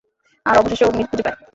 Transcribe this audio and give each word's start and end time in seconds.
আর 0.45 0.55
অবশেষে 0.57 0.85
ও 0.85 0.91
মিল 0.95 1.05
খুঁজে 1.09 1.23
পায়। 1.25 1.37